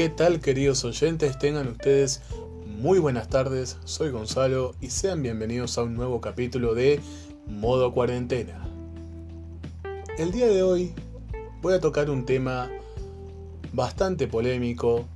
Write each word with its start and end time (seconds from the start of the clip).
¿Qué 0.00 0.08
tal 0.08 0.40
queridos 0.40 0.82
oyentes? 0.86 1.38
Tengan 1.38 1.68
ustedes 1.68 2.22
muy 2.64 2.98
buenas 2.98 3.28
tardes, 3.28 3.76
soy 3.84 4.08
Gonzalo 4.08 4.74
y 4.80 4.88
sean 4.88 5.22
bienvenidos 5.22 5.76
a 5.76 5.82
un 5.82 5.94
nuevo 5.94 6.22
capítulo 6.22 6.74
de 6.74 7.00
Modo 7.46 7.92
Cuarentena. 7.92 8.66
El 10.16 10.32
día 10.32 10.46
de 10.46 10.62
hoy 10.62 10.94
voy 11.60 11.74
a 11.74 11.80
tocar 11.80 12.08
un 12.08 12.24
tema 12.24 12.70
bastante 13.74 14.26
polémico, 14.26 15.06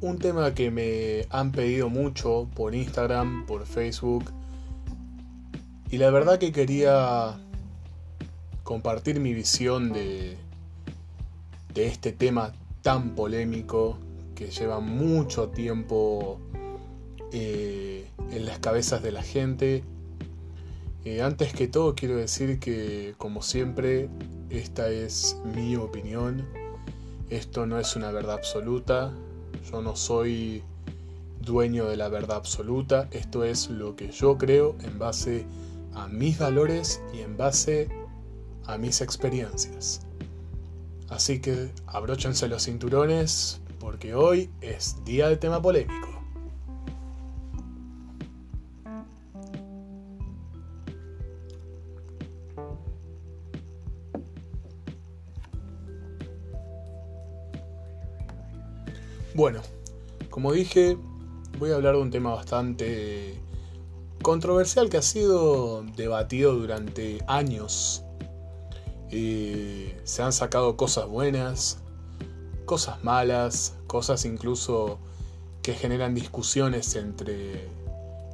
un 0.00 0.20
tema 0.20 0.54
que 0.54 0.70
me 0.70 1.26
han 1.28 1.50
pedido 1.50 1.88
mucho 1.88 2.48
por 2.54 2.76
Instagram, 2.76 3.44
por 3.44 3.66
Facebook 3.66 4.30
y 5.90 5.98
la 5.98 6.10
verdad 6.10 6.38
que 6.38 6.52
quería 6.52 7.40
compartir 8.62 9.18
mi 9.18 9.34
visión 9.34 9.92
de, 9.92 10.36
de 11.74 11.86
este 11.88 12.12
tema 12.12 12.52
tan 12.82 13.14
polémico 13.14 13.98
que 14.34 14.50
lleva 14.50 14.80
mucho 14.80 15.48
tiempo 15.48 16.40
eh, 17.32 18.08
en 18.30 18.46
las 18.46 18.58
cabezas 18.58 19.02
de 19.02 19.12
la 19.12 19.22
gente. 19.22 19.84
Eh, 21.04 21.22
antes 21.22 21.52
que 21.52 21.66
todo 21.66 21.94
quiero 21.94 22.16
decir 22.16 22.58
que 22.58 23.14
como 23.16 23.42
siempre 23.42 24.08
esta 24.50 24.88
es 24.88 25.36
mi 25.54 25.76
opinión. 25.76 26.46
Esto 27.30 27.66
no 27.66 27.78
es 27.78 27.94
una 27.96 28.10
verdad 28.10 28.34
absoluta. 28.34 29.12
Yo 29.70 29.80
no 29.80 29.94
soy 29.94 30.62
dueño 31.40 31.86
de 31.86 31.96
la 31.96 32.08
verdad 32.08 32.38
absoluta. 32.38 33.08
Esto 33.12 33.44
es 33.44 33.70
lo 33.70 33.94
que 33.94 34.10
yo 34.10 34.36
creo 34.38 34.76
en 34.82 34.98
base 34.98 35.46
a 35.94 36.08
mis 36.08 36.38
valores 36.38 37.00
y 37.14 37.20
en 37.20 37.36
base 37.36 37.88
a 38.66 38.76
mis 38.78 39.00
experiencias. 39.00 40.06
Así 41.10 41.40
que 41.40 41.70
abróchense 41.86 42.48
los 42.48 42.64
cinturones 42.64 43.60
porque 43.80 44.14
hoy 44.14 44.48
es 44.60 45.04
día 45.04 45.28
de 45.28 45.36
tema 45.36 45.60
polémico. 45.60 46.08
Bueno, 59.34 59.62
como 60.28 60.52
dije, 60.52 60.96
voy 61.58 61.72
a 61.72 61.74
hablar 61.74 61.94
de 61.94 62.02
un 62.02 62.10
tema 62.10 62.34
bastante 62.34 63.34
controversial 64.22 64.90
que 64.90 64.98
ha 64.98 65.02
sido 65.02 65.82
debatido 65.96 66.54
durante 66.54 67.18
años 67.26 68.04
se 69.10 70.22
han 70.22 70.32
sacado 70.32 70.76
cosas 70.76 71.06
buenas, 71.06 71.78
cosas 72.64 73.02
malas, 73.02 73.74
cosas 73.86 74.24
incluso 74.24 74.98
que 75.62 75.74
generan 75.74 76.14
discusiones 76.14 76.94
entre, 76.96 77.68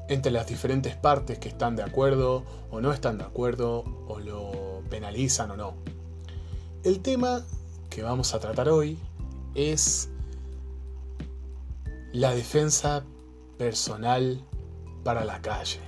entre 0.09 0.31
las 0.31 0.47
diferentes 0.47 0.95
partes 0.95 1.39
que 1.39 1.49
están 1.49 1.77
de 1.77 1.83
acuerdo 1.83 2.45
o 2.71 2.81
no 2.81 2.93
están 2.93 3.19
de 3.19 3.25
acuerdo 3.25 3.85
o 4.07 4.21
lo 4.21 4.83
penalizan 4.91 5.51
o 5.51 5.57
no. 5.57 5.75
El 6.85 7.01
tema 7.01 7.45
que 7.91 8.03
vamos 8.03 8.35
a 8.35 8.39
tratar 8.39 8.69
hoy 8.69 8.99
es 9.55 10.11
la 12.13 12.35
defensa 12.35 13.05
personal 13.59 14.41
para 15.03 15.25
la 15.25 15.41
calle 15.41 15.81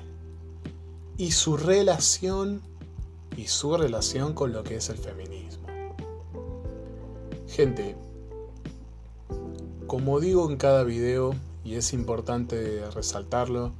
y 1.16 1.32
su 1.32 1.56
relación 1.56 2.62
y 3.36 3.46
su 3.46 3.76
relación 3.76 4.34
con 4.34 4.52
lo 4.52 4.64
que 4.64 4.76
es 4.76 4.88
el 4.88 4.98
feminismo. 4.98 5.66
Gente, 7.46 7.96
como 9.86 10.20
digo 10.20 10.48
en 10.50 10.56
cada 10.56 10.84
video, 10.84 11.34
y 11.64 11.74
es 11.74 11.92
importante 11.92 12.88
resaltarlo, 12.90 13.72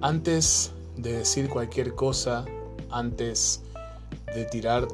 antes 0.00 0.72
de 0.96 1.18
decir 1.18 1.48
cualquier 1.48 1.94
cosa, 1.94 2.44
antes 2.90 3.62
de 4.34 4.44
tirar 4.44 4.88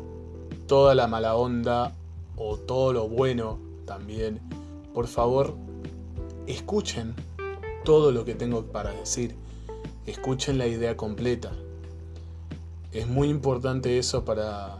toda 0.66 0.94
la 0.94 1.06
mala 1.06 1.37
onda 1.37 1.94
o 2.37 2.56
todo 2.56 2.93
lo 2.93 3.09
bueno 3.09 3.59
también, 3.84 4.41
por 4.93 5.06
favor, 5.06 5.55
escuchen 6.47 7.15
todo 7.84 8.12
lo 8.12 8.25
que 8.25 8.34
tengo 8.34 8.65
para 8.65 8.91
decir, 8.91 9.37
escuchen 10.06 10.59
la 10.59 10.66
idea 10.66 10.97
completa, 10.97 11.53
es 12.94 13.09
muy 13.09 13.28
importante 13.28 13.99
eso 13.99 14.25
para, 14.25 14.78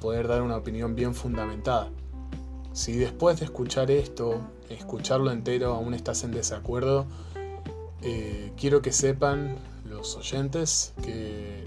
poder 0.00 0.28
dar 0.28 0.42
una 0.42 0.56
opinión 0.56 0.94
bien 0.94 1.14
fundamentada. 1.14 1.90
Si 2.72 2.92
después 2.92 3.40
de 3.40 3.46
escuchar 3.46 3.90
esto, 3.90 4.40
escucharlo 4.70 5.30
entero, 5.30 5.74
aún 5.74 5.92
estás 5.92 6.22
en 6.22 6.30
desacuerdo, 6.30 7.04
eh, 8.00 8.52
quiero 8.56 8.80
que 8.80 8.92
sepan 8.92 9.56
los 9.84 10.16
oyentes 10.16 10.94
que 11.02 11.64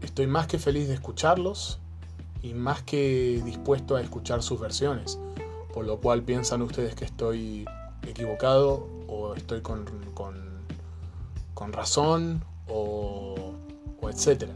estoy 0.00 0.28
más 0.28 0.46
que 0.46 0.58
feliz 0.58 0.86
de 0.88 0.94
escucharlos 0.94 1.80
y 2.40 2.54
más 2.54 2.82
que 2.82 3.42
dispuesto 3.44 3.96
a 3.96 4.00
escuchar 4.00 4.42
sus 4.42 4.60
versiones, 4.60 5.18
por 5.74 5.84
lo 5.84 5.98
cual 5.98 6.22
piensan 6.22 6.62
ustedes 6.62 6.94
que 6.94 7.04
estoy 7.04 7.66
equivocado 8.06 8.88
o 9.08 9.34
estoy 9.34 9.60
con, 9.60 9.84
con, 10.14 10.36
con 11.54 11.72
razón 11.72 12.44
o 12.68 13.45
etc. 14.10 14.50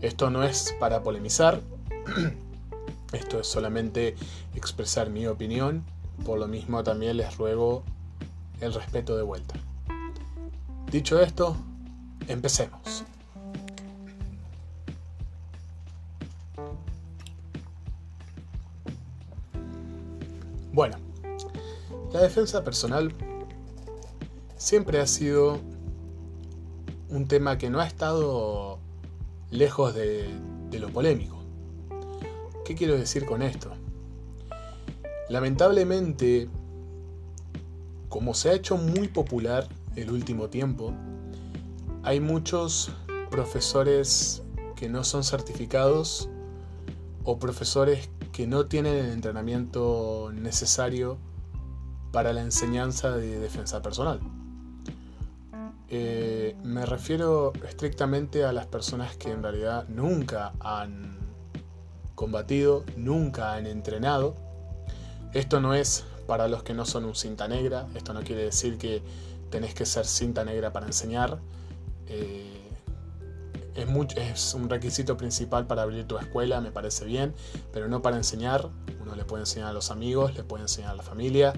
Esto 0.00 0.30
no 0.30 0.42
es 0.42 0.74
para 0.78 1.02
polemizar, 1.02 1.60
esto 3.12 3.40
es 3.40 3.46
solamente 3.46 4.14
expresar 4.54 5.10
mi 5.10 5.26
opinión, 5.26 5.84
por 6.24 6.38
lo 6.38 6.46
mismo 6.46 6.82
también 6.82 7.16
les 7.16 7.36
ruego 7.36 7.82
el 8.60 8.72
respeto 8.72 9.16
de 9.16 9.22
vuelta. 9.22 9.54
Dicho 10.90 11.20
esto, 11.20 11.56
empecemos. 12.28 13.04
Bueno, 20.72 20.96
la 22.12 22.20
defensa 22.20 22.64
personal 22.64 23.14
siempre 24.56 25.00
ha 25.00 25.06
sido 25.06 25.60
un 27.14 27.28
tema 27.28 27.58
que 27.58 27.70
no 27.70 27.80
ha 27.80 27.86
estado 27.86 28.78
lejos 29.50 29.94
de, 29.94 30.28
lo 30.72 30.88
polémico. 30.90 31.38
¿Qué 32.64 32.74
quiero 32.74 32.98
decir 32.98 33.24
con 33.24 33.42
esto? 33.42 33.70
Lamentablemente, 35.28 36.48
como 38.08 38.34
se 38.34 38.50
ha 38.50 38.54
hecho 38.54 38.76
muy 38.76 39.06
popular 39.06 39.68
el 39.94 40.10
último 40.10 40.48
tiempo, 40.48 40.92
hay 42.02 42.18
muchos 42.18 42.90
profesores 43.30 44.42
que 44.74 44.88
no 44.88 45.04
son 45.04 45.22
certificados 45.22 46.28
o 47.22 47.38
profesores 47.38 48.10
que 48.32 48.48
no 48.48 48.66
tienen 48.66 48.96
el 48.96 49.12
entrenamiento 49.12 50.32
necesario 50.34 51.18
para 52.10 52.32
la 52.32 52.42
enseñanza 52.42 53.12
de 53.16 53.38
defensa 53.38 53.80
personal. 53.80 54.20
Eh, 55.96 56.56
me 56.64 56.84
refiero 56.84 57.52
estrictamente 57.68 58.44
a 58.44 58.52
las 58.52 58.66
personas 58.66 59.16
que 59.16 59.30
en 59.30 59.44
realidad 59.44 59.86
nunca 59.86 60.52
han 60.58 61.16
combatido, 62.16 62.82
nunca 62.96 63.52
han 63.52 63.68
entrenado. 63.68 64.34
Esto 65.34 65.60
no 65.60 65.72
es 65.72 66.04
para 66.26 66.48
los 66.48 66.64
que 66.64 66.74
no 66.74 66.84
son 66.84 67.04
un 67.04 67.14
cinta 67.14 67.46
negra, 67.46 67.86
esto 67.94 68.12
no 68.12 68.22
quiere 68.22 68.42
decir 68.42 68.76
que 68.76 69.02
tenés 69.50 69.72
que 69.72 69.86
ser 69.86 70.04
cinta 70.04 70.44
negra 70.44 70.72
para 70.72 70.86
enseñar. 70.86 71.38
Eh, 72.08 72.72
es, 73.76 74.54
un 74.54 74.68
requisito 74.68 75.16
principal 75.16 75.68
para 75.68 75.82
abrir 75.82 76.08
tu 76.08 76.18
escuela, 76.18 76.60
me 76.60 76.72
parece 76.72 77.04
bien, 77.04 77.34
pero 77.72 77.86
no 77.86 78.02
para 78.02 78.16
enseñar. 78.16 78.68
Uno 79.00 79.14
le 79.14 79.24
puede 79.24 79.42
enseñar 79.44 79.68
a 79.68 79.72
los 79.72 79.92
amigos, 79.92 80.34
le 80.34 80.42
puede 80.42 80.64
enseñar 80.64 80.90
a 80.90 80.94
la 80.96 81.04
familia. 81.04 81.52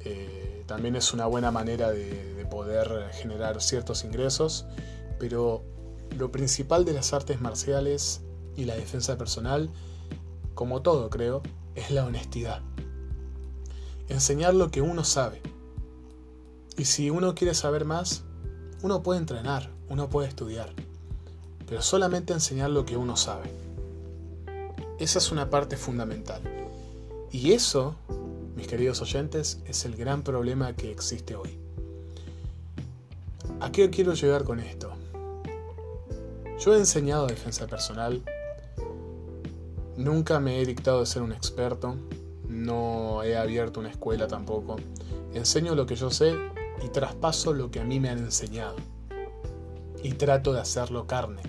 Eh, 0.00 0.53
también 0.66 0.96
es 0.96 1.12
una 1.12 1.26
buena 1.26 1.50
manera 1.50 1.90
de, 1.90 2.32
poder 2.50 3.10
generar 3.14 3.60
ciertos 3.60 4.04
ingresos, 4.04 4.64
pero 5.18 5.64
lo 6.16 6.30
principal 6.30 6.84
de 6.84 6.92
las 6.92 7.12
artes 7.12 7.40
marciales 7.40 8.20
y 8.54 8.64
la 8.64 8.76
defensa 8.76 9.18
personal, 9.18 9.70
como 10.54 10.82
todo 10.82 11.10
creo, 11.10 11.42
es 11.74 11.90
la 11.90 12.04
honestidad. 12.04 12.60
Enseñar 14.08 14.54
lo 14.54 14.70
que 14.70 14.82
uno 14.82 15.02
sabe. 15.02 15.40
Y 16.76 16.84
si 16.84 17.10
uno 17.10 17.34
quiere 17.34 17.54
saber 17.54 17.86
más, 17.86 18.22
uno 18.82 19.02
puede 19.02 19.18
entrenar, 19.18 19.70
uno 19.88 20.08
puede 20.08 20.28
estudiar, 20.28 20.72
pero 21.66 21.82
solamente 21.82 22.34
enseñar 22.34 22.70
lo 22.70 22.84
que 22.84 22.96
uno 22.96 23.16
sabe. 23.16 23.50
Esa 25.00 25.18
es 25.18 25.32
una 25.32 25.50
parte 25.50 25.76
fundamental. 25.76 26.40
Y 27.32 27.52
eso 27.52 27.96
mis 28.56 28.66
queridos 28.66 29.00
oyentes, 29.02 29.60
es 29.66 29.84
el 29.84 29.96
gran 29.96 30.22
problema 30.22 30.74
que 30.74 30.90
existe 30.90 31.34
hoy. 31.34 31.58
¿A 33.60 33.72
qué 33.72 33.90
quiero 33.90 34.14
llegar 34.14 34.44
con 34.44 34.60
esto? 34.60 34.92
Yo 36.58 36.74
he 36.74 36.78
enseñado 36.78 37.26
defensa 37.26 37.66
personal, 37.66 38.22
nunca 39.96 40.40
me 40.40 40.60
he 40.60 40.66
dictado 40.66 41.00
de 41.00 41.06
ser 41.06 41.22
un 41.22 41.32
experto, 41.32 41.96
no 42.48 43.22
he 43.22 43.36
abierto 43.36 43.80
una 43.80 43.90
escuela 43.90 44.28
tampoco. 44.28 44.76
Enseño 45.34 45.74
lo 45.74 45.86
que 45.86 45.96
yo 45.96 46.10
sé 46.10 46.36
y 46.84 46.88
traspaso 46.88 47.52
lo 47.52 47.70
que 47.70 47.80
a 47.80 47.84
mí 47.84 48.00
me 48.00 48.08
han 48.08 48.18
enseñado. 48.18 48.76
Y 50.02 50.12
trato 50.12 50.52
de 50.52 50.60
hacerlo 50.60 51.06
carne, 51.06 51.42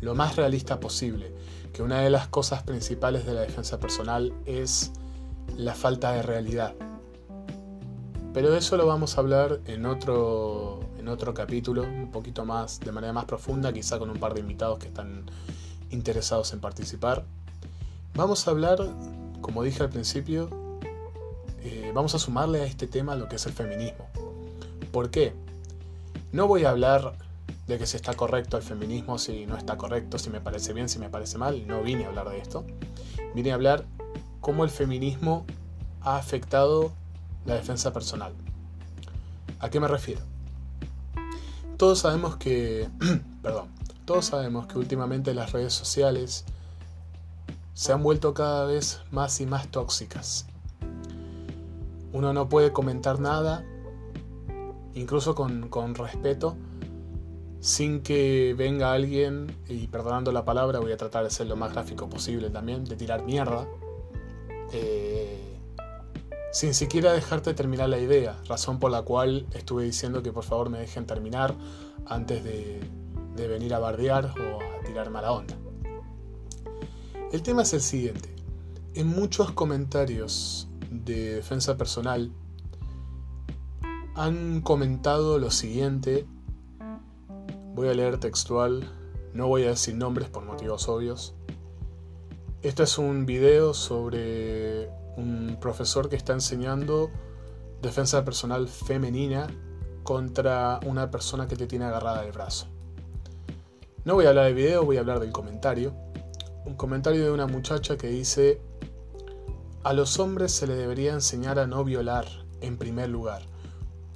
lo 0.00 0.14
más 0.14 0.36
realista 0.36 0.80
posible, 0.80 1.32
que 1.72 1.82
una 1.82 2.00
de 2.00 2.10
las 2.10 2.28
cosas 2.28 2.62
principales 2.62 3.26
de 3.26 3.34
la 3.34 3.42
defensa 3.42 3.78
personal 3.78 4.32
es 4.46 4.92
la 5.56 5.74
falta 5.74 6.12
de 6.12 6.22
realidad. 6.22 6.74
Pero 8.34 8.50
de 8.50 8.58
eso 8.58 8.76
lo 8.76 8.86
vamos 8.86 9.16
a 9.16 9.20
hablar 9.20 9.60
en 9.66 9.86
otro, 9.86 10.80
en 10.98 11.08
otro 11.08 11.34
capítulo, 11.34 11.82
un 11.82 12.10
poquito 12.10 12.44
más, 12.44 12.78
de 12.80 12.92
manera 12.92 13.12
más 13.12 13.24
profunda, 13.24 13.72
quizá 13.72 13.98
con 13.98 14.10
un 14.10 14.18
par 14.18 14.34
de 14.34 14.40
invitados 14.40 14.78
que 14.78 14.88
están 14.88 15.24
interesados 15.90 16.52
en 16.52 16.60
participar. 16.60 17.24
Vamos 18.14 18.46
a 18.46 18.50
hablar, 18.50 18.78
como 19.40 19.62
dije 19.62 19.82
al 19.82 19.88
principio, 19.88 20.50
eh, 21.62 21.90
vamos 21.94 22.14
a 22.14 22.18
sumarle 22.18 22.60
a 22.60 22.64
este 22.64 22.86
tema 22.86 23.16
lo 23.16 23.28
que 23.28 23.36
es 23.36 23.46
el 23.46 23.52
feminismo. 23.52 24.06
¿Por 24.92 25.10
qué? 25.10 25.32
No 26.32 26.46
voy 26.46 26.64
a 26.64 26.70
hablar 26.70 27.14
de 27.66 27.78
que 27.78 27.86
si 27.86 27.96
está 27.96 28.14
correcto 28.14 28.56
el 28.56 28.62
feminismo, 28.62 29.18
si 29.18 29.46
no 29.46 29.56
está 29.56 29.76
correcto, 29.76 30.18
si 30.18 30.30
me 30.30 30.40
parece 30.40 30.72
bien, 30.72 30.88
si 30.88 30.98
me 30.98 31.10
parece 31.10 31.38
mal. 31.38 31.66
No 31.66 31.82
vine 31.82 32.04
a 32.04 32.08
hablar 32.08 32.28
de 32.30 32.38
esto. 32.38 32.64
Vine 33.34 33.52
a 33.52 33.54
hablar 33.54 33.84
cómo 34.40 34.64
el 34.64 34.70
feminismo 34.70 35.44
ha 36.00 36.16
afectado 36.16 36.92
la 37.44 37.54
defensa 37.54 37.92
personal. 37.92 38.32
¿A 39.60 39.70
qué 39.70 39.80
me 39.80 39.88
refiero? 39.88 40.22
Todos 41.76 42.00
sabemos 42.00 42.36
que, 42.36 42.88
perdón, 43.42 43.68
todos 44.04 44.26
sabemos 44.26 44.66
que 44.66 44.78
últimamente 44.78 45.34
las 45.34 45.52
redes 45.52 45.72
sociales 45.72 46.44
se 47.74 47.92
han 47.92 48.02
vuelto 48.02 48.34
cada 48.34 48.64
vez 48.66 49.00
más 49.10 49.40
y 49.40 49.46
más 49.46 49.68
tóxicas. 49.68 50.46
Uno 52.12 52.32
no 52.32 52.48
puede 52.48 52.72
comentar 52.72 53.20
nada, 53.20 53.64
incluso 54.94 55.34
con, 55.34 55.68
con 55.68 55.94
respeto, 55.94 56.56
sin 57.60 58.02
que 58.02 58.54
venga 58.56 58.92
alguien, 58.92 59.54
y 59.68 59.88
perdonando 59.88 60.32
la 60.32 60.44
palabra, 60.44 60.80
voy 60.80 60.92
a 60.92 60.96
tratar 60.96 61.24
de 61.24 61.30
ser 61.30 61.46
lo 61.46 61.56
más 61.56 61.72
gráfico 61.72 62.08
posible 62.08 62.50
también, 62.50 62.84
de 62.84 62.96
tirar 62.96 63.24
mierda, 63.24 63.68
eh, 64.72 65.58
sin 66.52 66.74
siquiera 66.74 67.12
dejarte 67.12 67.54
terminar 67.54 67.88
la 67.88 67.98
idea, 67.98 68.40
razón 68.48 68.78
por 68.78 68.90
la 68.90 69.02
cual 69.02 69.46
estuve 69.52 69.84
diciendo 69.84 70.22
que 70.22 70.32
por 70.32 70.44
favor 70.44 70.70
me 70.70 70.78
dejen 70.78 71.06
terminar 71.06 71.54
antes 72.06 72.42
de, 72.44 72.80
de 73.36 73.48
venir 73.48 73.74
a 73.74 73.78
bardear 73.78 74.26
o 74.26 74.58
a 74.60 74.82
tirar 74.84 75.10
mala 75.10 75.32
onda. 75.32 75.56
El 77.32 77.42
tema 77.42 77.62
es 77.62 77.74
el 77.74 77.82
siguiente. 77.82 78.34
En 78.94 79.06
muchos 79.06 79.52
comentarios 79.52 80.68
de 80.90 81.34
defensa 81.34 81.76
personal 81.76 82.32
han 84.14 84.62
comentado 84.62 85.38
lo 85.38 85.50
siguiente. 85.50 86.26
Voy 87.74 87.88
a 87.88 87.94
leer 87.94 88.18
textual, 88.18 88.82
no 89.32 89.46
voy 89.46 89.64
a 89.64 89.68
decir 89.68 89.94
nombres 89.94 90.28
por 90.28 90.44
motivos 90.44 90.88
obvios. 90.88 91.34
Este 92.60 92.82
es 92.82 92.98
un 92.98 93.24
video 93.24 93.72
sobre 93.72 94.88
un 95.16 95.58
profesor 95.60 96.08
que 96.08 96.16
está 96.16 96.32
enseñando 96.32 97.08
defensa 97.80 98.24
personal 98.24 98.66
femenina 98.66 99.46
contra 100.02 100.80
una 100.84 101.08
persona 101.08 101.46
que 101.46 101.54
te 101.54 101.68
tiene 101.68 101.84
agarrada 101.84 102.24
el 102.24 102.32
brazo. 102.32 102.66
No 104.04 104.14
voy 104.14 104.26
a 104.26 104.30
hablar 104.30 104.46
del 104.46 104.54
video, 104.54 104.84
voy 104.84 104.96
a 104.96 105.00
hablar 105.00 105.20
del 105.20 105.30
comentario. 105.30 105.94
Un 106.66 106.74
comentario 106.74 107.22
de 107.22 107.30
una 107.30 107.46
muchacha 107.46 107.96
que 107.96 108.08
dice, 108.08 108.60
a 109.84 109.92
los 109.92 110.18
hombres 110.18 110.50
se 110.50 110.66
le 110.66 110.74
debería 110.74 111.12
enseñar 111.12 111.60
a 111.60 111.68
no 111.68 111.84
violar, 111.84 112.26
en 112.60 112.76
primer 112.76 113.08
lugar. 113.08 113.42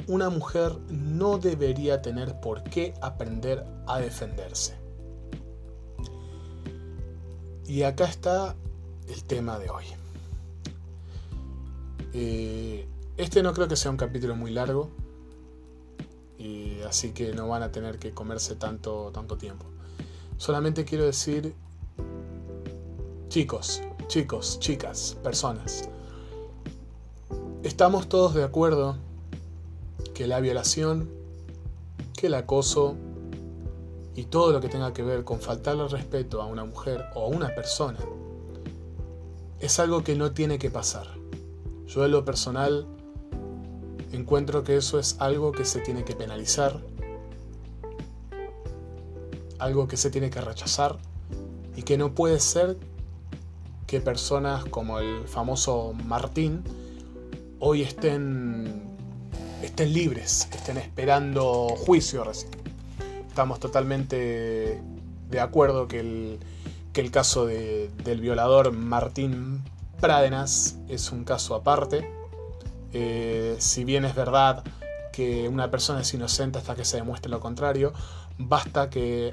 Una 0.08 0.30
mujer 0.30 0.80
no 0.88 1.38
debería 1.38 2.02
tener 2.02 2.40
por 2.40 2.64
qué 2.64 2.92
aprender 3.02 3.64
a 3.86 4.00
defenderse. 4.00 4.81
Y 7.72 7.84
acá 7.84 8.04
está 8.04 8.54
el 9.08 9.24
tema 9.24 9.58
de 9.58 9.70
hoy. 9.70 9.84
Eh, 12.12 12.86
este 13.16 13.42
no 13.42 13.54
creo 13.54 13.66
que 13.66 13.76
sea 13.76 13.90
un 13.90 13.96
capítulo 13.96 14.36
muy 14.36 14.50
largo, 14.50 14.90
y 16.36 16.82
así 16.82 17.12
que 17.12 17.32
no 17.32 17.48
van 17.48 17.62
a 17.62 17.72
tener 17.72 17.98
que 17.98 18.12
comerse 18.12 18.56
tanto, 18.56 19.10
tanto 19.14 19.38
tiempo. 19.38 19.64
Solamente 20.36 20.84
quiero 20.84 21.06
decir, 21.06 21.54
chicos, 23.28 23.80
chicos, 24.06 24.60
chicas, 24.60 25.16
personas, 25.22 25.88
estamos 27.62 28.06
todos 28.06 28.34
de 28.34 28.44
acuerdo 28.44 28.98
que 30.12 30.26
la 30.26 30.40
violación, 30.40 31.08
que 32.18 32.26
el 32.26 32.34
acoso, 32.34 32.98
y 34.14 34.24
todo 34.24 34.52
lo 34.52 34.60
que 34.60 34.68
tenga 34.68 34.92
que 34.92 35.02
ver 35.02 35.24
con 35.24 35.40
faltarle 35.40 35.88
respeto 35.88 36.42
a 36.42 36.46
una 36.46 36.64
mujer 36.64 37.06
o 37.14 37.24
a 37.24 37.28
una 37.28 37.54
persona 37.54 37.98
es 39.60 39.78
algo 39.78 40.02
que 40.02 40.16
no 40.16 40.32
tiene 40.32 40.58
que 40.58 40.70
pasar. 40.70 41.06
Yo 41.86 42.04
en 42.04 42.10
lo 42.10 42.24
personal 42.24 42.86
encuentro 44.12 44.64
que 44.64 44.76
eso 44.76 44.98
es 44.98 45.16
algo 45.20 45.52
que 45.52 45.64
se 45.64 45.80
tiene 45.80 46.04
que 46.04 46.14
penalizar, 46.14 46.80
algo 49.58 49.86
que 49.86 49.96
se 49.96 50.10
tiene 50.10 50.30
que 50.30 50.40
rechazar 50.40 50.98
y 51.76 51.82
que 51.82 51.96
no 51.96 52.12
puede 52.14 52.40
ser 52.40 52.76
que 53.86 54.00
personas 54.00 54.64
como 54.64 54.98
el 54.98 55.28
famoso 55.28 55.92
Martín 56.06 56.64
hoy 57.60 57.82
estén, 57.82 58.82
estén 59.62 59.92
libres, 59.92 60.48
estén 60.52 60.78
esperando 60.78 61.68
juicio 61.68 62.24
recién 62.24 62.61
estamos 63.32 63.60
totalmente 63.60 64.82
de 65.30 65.40
acuerdo 65.40 65.88
que 65.88 66.00
el, 66.00 66.38
el 66.92 67.10
caso 67.10 67.46
del 67.46 68.20
violador 68.20 68.72
Martín 68.72 69.62
Prádenas 70.02 70.76
es 70.86 71.10
un 71.12 71.24
caso 71.24 71.54
aparte. 71.54 72.06
Eh, 72.92 73.56
si 73.58 73.84
bien 73.84 74.04
es 74.04 74.14
verdad 74.14 74.62
que 75.14 75.48
una 75.48 75.70
persona 75.70 76.02
es 76.02 76.12
inocente 76.12 76.58
hasta 76.58 76.74
que 76.74 76.84
se 76.84 76.98
demuestre 76.98 77.30
lo 77.30 77.40
contrario, 77.40 77.94
basta 78.36 78.90
que 78.90 79.32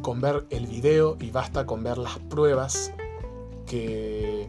con 0.00 0.22
ver 0.22 0.46
el 0.48 0.66
video 0.66 1.18
y 1.20 1.30
basta 1.30 1.66
con 1.66 1.82
ver 1.82 1.98
las 1.98 2.18
pruebas 2.20 2.90
que, 3.66 4.48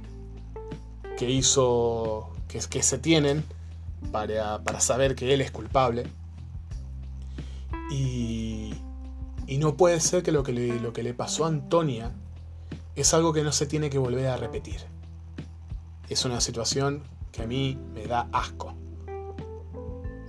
que 1.18 1.30
hizo, 1.30 2.30
que, 2.48 2.60
que 2.70 2.84
se 2.84 3.00
tienen 3.00 3.44
para, 4.14 4.60
para 4.64 4.80
saber 4.80 5.14
que 5.16 5.34
él 5.34 5.42
es 5.42 5.52
culpable 5.52 6.06
y, 7.92 8.41
no 9.58 9.76
puede 9.76 10.00
ser 10.00 10.24
que 10.24 10.32
lo 10.32 10.44
que, 10.44 10.54
le, 10.54 10.80
lo 10.80 10.94
que 10.94 11.04
le 11.04 11.14
pasó 11.14 11.46
a 11.46 11.50
Antonia 11.50 12.14
es 12.96 13.14
algo 13.14 13.34
que 13.34 13.44
no 13.44 13.52
se 13.52 13.66
tiene 13.66 13.90
que 13.90 13.98
volver 13.98 14.28
a 14.28 14.38
repetir. 14.38 14.80
Es 16.10 16.26
una 16.26 16.42
situación 16.42 17.04
que 17.32 17.44
a 17.44 17.48
mí 17.48 17.78
me 17.94 18.06
da 18.06 18.28
asco. 18.32 18.74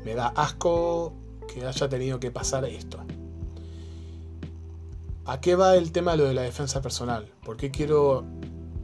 Me 0.05 0.15
da 0.15 0.29
asco 0.29 1.15
que 1.53 1.67
haya 1.67 1.89
tenido 1.89 2.21
que 2.21 2.31
pasar 2.31 2.65
esto. 2.65 2.99
¿A 5.25 5.41
qué 5.41 5.55
va 5.55 5.77
el 5.77 5.93
tema 5.93 6.13
de 6.13 6.19
lo 6.19 6.25
de 6.25 6.35
la 6.35 6.43
defensa 6.43 6.83
personal? 6.83 7.31
¿Por 7.45 7.57
qué 7.57 7.71
quiero 7.71 8.25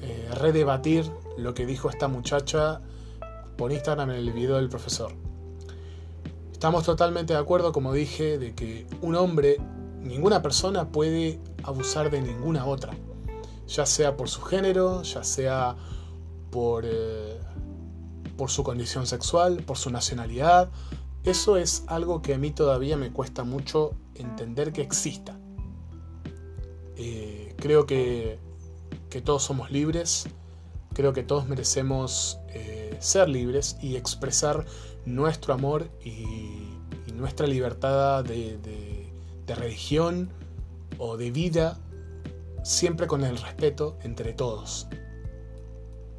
eh, 0.01 0.29
redebatir 0.41 1.11
lo 1.37 1.55
que 1.55 1.67
dijo 1.67 1.91
esta 1.91 2.07
muchacha 2.07 2.81
por 3.57 3.73
Instagram 3.73 4.11
en 4.11 4.17
el 4.17 4.33
video 4.33 4.57
del 4.57 4.69
profesor? 4.69 5.13
Estamos 6.53 6.85
totalmente 6.85 7.33
de 7.33 7.39
acuerdo, 7.39 7.73
como 7.73 7.93
dije, 7.93 8.39
de 8.39 8.55
que 8.55 8.87
un 9.01 9.17
hombre, 9.17 9.59
ninguna 10.09 10.43
persona 10.43 10.91
puede 10.91 11.39
abusar 11.63 12.11
de 12.11 12.21
ninguna 12.21 12.67
otra, 12.67 12.95
ya 13.67 13.87
sea 13.87 14.17
por 14.17 14.29
su 14.29 14.41
género, 14.41 15.03
ya 15.03 15.23
sea 15.23 15.77
por, 16.51 16.85
eh, 16.87 17.39
por 18.37 18.51
su 18.51 18.65
condición 18.65 19.07
sexual, 19.07 19.63
por 19.65 19.77
su 19.77 19.91
nacionalidad. 19.91 20.71
Eso 21.25 21.59
es 21.59 21.85
algo 21.87 22.23
que 22.23 22.35
a 22.35 22.39
mí 22.39 22.51
todavía 22.51 22.97
me 22.97 23.13
cuesta 23.13 23.45
mucho 23.45 23.93
entender 24.15 24.73
que 24.73 24.81
exista. 24.81 25.39
Eh, 26.97 27.55
creo 27.59 27.87
que, 27.87 28.39
que, 29.11 29.21
todos 29.21 29.43
somos 29.43 29.71
libres, 29.71 30.27
creo 30.95 31.13
que 31.13 31.23
todos 31.23 31.47
merecemos 31.47 32.39
eh, 32.49 32.97
ser 32.99 33.29
libres 33.29 33.77
y 33.81 33.97
expresar 33.97 34.65
nuestro 35.05 35.55
amor 35.55 35.91
y, 36.05 36.65
nuestra 37.15 37.49
libertad 37.49 38.23
de, 38.23 38.59
religión 39.55 40.31
o 40.99 41.17
de 41.17 41.31
vida, 41.31 41.79
siempre 42.63 43.07
con 43.07 43.25
el 43.25 43.39
respeto 43.39 43.99
entre 44.03 44.33
todos. 44.33 44.89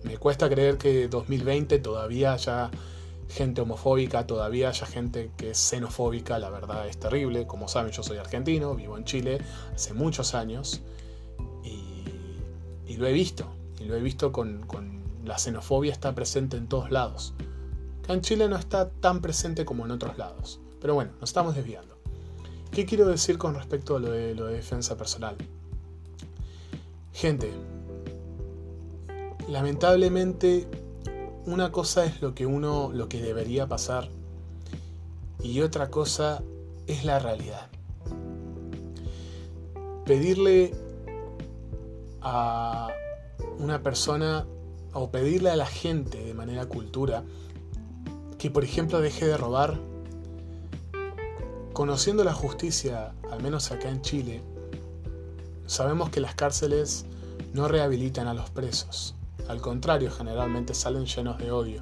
Me 0.03 0.17
cuesta 0.17 0.49
creer 0.49 0.77
que 0.77 1.07
2020 1.07 1.79
todavía 1.79 2.33
haya 2.33 2.71
gente 3.27 3.61
homofóbica, 3.61 4.25
todavía 4.25 4.69
haya 4.69 4.85
gente 4.85 5.31
que 5.37 5.51
es 5.51 5.57
xenofóbica, 5.57 6.39
la 6.39 6.49
verdad 6.49 6.87
es 6.87 6.97
terrible. 6.97 7.45
Como 7.45 7.67
saben, 7.67 7.91
yo 7.91 8.03
soy 8.03 8.17
argentino, 8.17 8.75
vivo 8.75 8.97
en 8.97 9.03
Chile 9.03 9.39
hace 9.73 9.93
muchos 9.93 10.33
años 10.33 10.81
y, 11.63 12.95
lo 12.97 13.07
he 13.07 13.13
visto, 13.13 13.45
y 13.79 13.85
lo 13.85 13.95
he 13.95 14.01
visto 14.01 14.31
con 14.33 14.65
la 15.29 15.37
xenofobia 15.37 15.91
está 15.91 16.15
presente 16.15 16.57
en 16.57 16.67
todos 16.67 16.91
lados. 16.91 17.33
Acá 18.03 18.13
en 18.13 18.21
Chile 18.21 18.47
no 18.49 18.57
está 18.57 18.89
tan 18.89 19.21
presente 19.21 19.63
como 19.65 19.85
en 19.85 19.91
otros 19.91 20.17
lados. 20.17 20.59
Pero 20.81 20.95
bueno, 20.95 21.11
nos 21.19 21.29
estamos 21.29 21.55
desviando. 21.55 21.98
¿Qué 22.71 22.85
quiero 22.85 23.07
decir 23.07 23.37
con 23.37 23.55
respecto 23.55 23.95
a 23.95 23.99
lo 23.99 24.11
de, 24.11 24.35
lo 24.35 24.45
de 24.45 24.55
defensa 24.55 24.95
personal? 24.95 25.35
Gente, 27.13 27.51
lamentablemente 29.49 30.67
una 31.45 31.71
cosa 31.71 32.05
es 32.05 32.21
lo 32.21 32.35
que 32.35 32.45
uno, 32.45 32.91
lo 32.93 33.09
que 33.09 33.21
debería 33.21 33.67
pasar 33.67 34.09
y 35.41 35.61
otra 35.61 35.89
cosa 35.89 36.43
es 36.85 37.05
la 37.05 37.19
realidad. 37.19 37.67
Pedirle 40.05 40.73
a 42.21 42.89
una 43.57 43.81
persona 43.81 44.45
o 44.93 45.09
pedirle 45.09 45.49
a 45.49 45.55
la 45.55 45.65
gente 45.65 46.23
de 46.23 46.33
manera 46.33 46.65
cultura 46.67 47.23
que 48.37 48.49
por 48.49 48.63
ejemplo 48.63 49.01
deje 49.01 49.25
de 49.25 49.37
robar, 49.37 49.79
conociendo 51.79 52.25
la 52.25 52.33
justicia, 52.33 53.13
al 53.31 53.41
menos 53.41 53.71
acá 53.71 53.87
en 53.87 54.01
Chile, 54.01 54.41
sabemos 55.65 56.09
que 56.09 56.19
las 56.19 56.35
cárceles 56.35 57.05
no 57.53 57.69
rehabilitan 57.69 58.27
a 58.27 58.33
los 58.33 58.49
presos. 58.49 59.15
Al 59.47 59.61
contrario, 59.61 60.11
generalmente 60.11 60.73
salen 60.73 61.05
llenos 61.05 61.37
de 61.37 61.51
odio. 61.53 61.81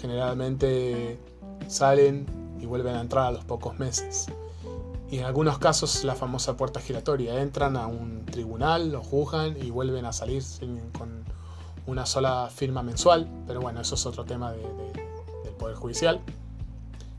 Generalmente 0.00 1.18
salen 1.66 2.26
y 2.60 2.66
vuelven 2.66 2.94
a 2.94 3.00
entrar 3.00 3.26
a 3.26 3.32
los 3.32 3.44
pocos 3.44 3.76
meses. 3.76 4.26
Y 5.10 5.18
en 5.18 5.24
algunos 5.24 5.58
casos 5.58 6.04
la 6.04 6.14
famosa 6.14 6.56
puerta 6.56 6.78
giratoria. 6.78 7.40
Entran 7.42 7.76
a 7.76 7.88
un 7.88 8.24
tribunal, 8.26 8.92
lo 8.92 9.02
juzgan 9.02 9.56
y 9.60 9.68
vuelven 9.70 10.04
a 10.04 10.12
salir 10.12 10.44
con 10.96 11.24
una 11.88 12.06
sola 12.06 12.50
firma 12.54 12.84
mensual. 12.84 13.28
Pero 13.48 13.60
bueno, 13.60 13.80
eso 13.80 13.96
es 13.96 14.06
otro 14.06 14.24
tema 14.24 14.52
del 14.52 14.62
Poder 15.58 15.74
Judicial 15.74 16.20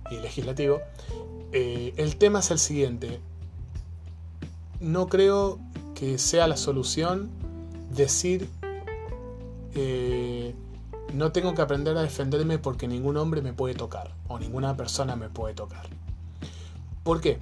y 0.10 0.16
Legislativo. 0.16 0.80
Eh, 1.58 1.94
el 1.96 2.18
tema 2.18 2.40
es 2.40 2.52
el 2.52 2.60
siguiente. 2.60 3.22
No 4.82 5.08
creo 5.08 5.58
que 5.96 6.18
sea 6.18 6.50
la 6.50 6.58
solución 6.58 7.30
decir 7.92 8.50
eh, 9.74 10.54
no 11.14 11.32
tengo 11.32 11.56
que 11.56 11.62
aprender 11.62 11.96
a 11.96 12.02
defenderme 12.02 12.60
porque 12.60 12.90
ningún 12.90 13.16
hombre 13.16 13.42
me 13.42 13.54
puede 13.54 13.74
tocar 13.74 14.14
o 14.28 14.38
ninguna 14.38 14.76
persona 14.76 15.16
me 15.16 15.30
puede 15.30 15.54
tocar. 15.54 15.88
¿Por 17.06 17.22
qué? 17.22 17.40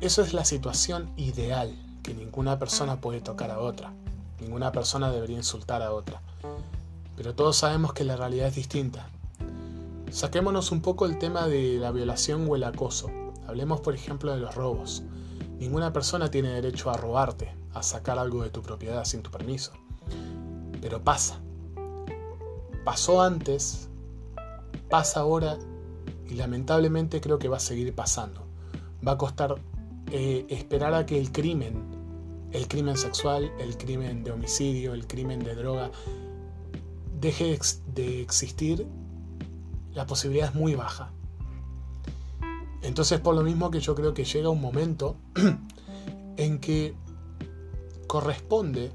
Eso 0.00 0.22
es 0.22 0.32
la 0.32 0.46
situación 0.46 1.10
ideal, 1.18 1.76
que 2.02 2.14
ninguna 2.14 2.58
persona 2.58 3.02
puede 3.02 3.20
tocar 3.20 3.50
a 3.50 3.58
otra. 3.58 3.92
Ninguna 4.40 4.72
persona 4.72 5.12
debería 5.12 5.36
insultar 5.36 5.82
a 5.82 5.92
otra. 5.92 6.22
Pero 7.18 7.34
todos 7.34 7.58
sabemos 7.58 7.92
que 7.92 8.04
la 8.04 8.16
realidad 8.16 8.48
es 8.48 8.54
distinta. 8.54 9.10
Saquémonos 10.10 10.72
un 10.72 10.82
poco 10.82 11.06
el 11.06 11.18
tema 11.18 11.46
de 11.46 11.76
la 11.78 11.92
violación 11.92 12.46
o 12.48 12.56
el 12.56 12.64
acoso. 12.64 13.10
Hablemos 13.46 13.80
por 13.80 13.94
ejemplo 13.94 14.34
de 14.34 14.40
los 14.40 14.56
robos. 14.56 15.04
Ninguna 15.60 15.92
persona 15.92 16.30
tiene 16.32 16.48
derecho 16.50 16.90
a 16.90 16.96
robarte, 16.96 17.54
a 17.72 17.82
sacar 17.84 18.18
algo 18.18 18.42
de 18.42 18.50
tu 18.50 18.60
propiedad 18.60 19.04
sin 19.04 19.22
tu 19.22 19.30
permiso. 19.30 19.72
Pero 20.80 21.02
pasa. 21.04 21.40
Pasó 22.84 23.22
antes, 23.22 23.88
pasa 24.88 25.20
ahora 25.20 25.58
y 26.28 26.34
lamentablemente 26.34 27.20
creo 27.20 27.38
que 27.38 27.48
va 27.48 27.58
a 27.58 27.60
seguir 27.60 27.94
pasando. 27.94 28.42
Va 29.06 29.12
a 29.12 29.18
costar 29.18 29.60
eh, 30.10 30.44
esperar 30.48 30.92
a 30.94 31.06
que 31.06 31.20
el 31.20 31.30
crimen, 31.30 31.84
el 32.50 32.66
crimen 32.66 32.96
sexual, 32.96 33.52
el 33.60 33.76
crimen 33.76 34.24
de 34.24 34.32
homicidio, 34.32 34.92
el 34.92 35.06
crimen 35.06 35.38
de 35.38 35.54
droga, 35.54 35.92
deje 37.20 37.56
de 37.94 38.22
existir, 38.22 38.88
la 39.94 40.06
posibilidad 40.06 40.48
es 40.48 40.54
muy 40.54 40.74
baja. 40.74 41.12
Entonces 42.82 43.20
por 43.20 43.34
lo 43.34 43.42
mismo 43.42 43.70
que 43.70 43.80
yo 43.80 43.94
creo 43.94 44.14
que 44.14 44.24
llega 44.24 44.48
un 44.48 44.60
momento 44.60 45.16
en 46.36 46.58
que 46.58 46.94
corresponde 48.06 48.90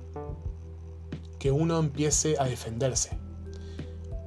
que 1.40 1.52
uno 1.52 1.80
empiece 1.80 2.38
a 2.40 2.46
defenderse. 2.46 3.20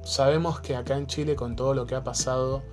Sabemos 0.03 0.61
que 0.61 0.75
acá 0.75 0.97
en 0.97 1.05
Chile 1.05 1.35
con 1.35 1.55
todo 1.55 1.73
lo 1.73 1.85
que 1.85 1.95
ha 1.95 2.03
pasado 2.03 2.63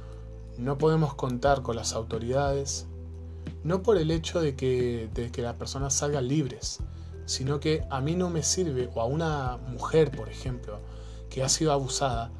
no 0.57 0.79
podemos 0.79 1.15
contar 1.15 1.62
con 1.62 1.76
las 1.76 1.93
autoridades, 1.93 2.87
no 3.65 3.83
por 3.83 3.99
el 3.99 4.11
hecho 4.11 4.41
de 4.41 4.57
que, 4.57 5.11
que 5.33 5.43
las 5.43 5.57
personas 5.57 5.93
salgan 5.95 6.29
libres, 6.29 6.79
sino 7.26 7.61
que 7.61 7.85
a 7.91 8.00
mí 8.00 8.15
no 8.15 8.31
me 8.31 8.43
sirve, 8.43 8.88
o 8.95 9.00
a 9.00 9.05
una 9.05 9.59
mujer, 9.69 10.11
por 10.11 10.29
ejemplo, 10.29 10.79
que 11.29 11.43
ha 11.43 11.49
sido 11.49 11.73
abusada, 11.73 12.31